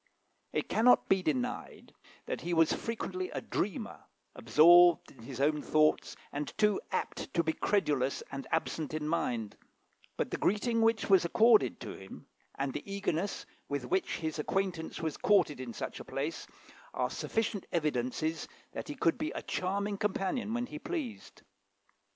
It 0.51 0.67
cannot 0.67 1.09
be 1.09 1.21
denied 1.21 1.93
that 2.25 2.41
he 2.41 2.55
was 2.55 2.73
frequently 2.73 3.29
a 3.29 3.39
dreamer, 3.39 4.03
absorbed 4.35 5.11
in 5.11 5.21
his 5.25 5.39
own 5.39 5.61
thoughts, 5.61 6.15
and 6.31 6.51
too 6.57 6.81
apt 6.91 7.31
to 7.35 7.43
be 7.43 7.53
credulous 7.53 8.23
and 8.31 8.47
absent 8.51 8.95
in 8.95 9.07
mind; 9.07 9.57
but 10.17 10.31
the 10.31 10.37
greeting 10.39 10.81
which 10.81 11.07
was 11.07 11.23
accorded 11.23 11.79
to 11.81 11.91
him, 11.91 12.25
and 12.55 12.73
the 12.73 12.91
eagerness 12.91 13.45
with 13.69 13.85
which 13.85 14.17
his 14.17 14.39
acquaintance 14.39 14.99
was 15.01 15.17
courted 15.17 15.59
in 15.59 15.71
such 15.71 15.99
a 15.99 16.03
place, 16.03 16.47
are 16.95 17.11
sufficient 17.11 17.67
evidences 17.71 18.47
that 18.71 18.87
he 18.87 18.95
could 18.95 19.19
be 19.19 19.29
a 19.33 19.43
charming 19.43 19.99
companion 19.99 20.55
when 20.55 20.65
he 20.65 20.79
pleased. 20.79 21.43